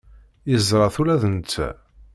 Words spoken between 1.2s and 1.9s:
d netta.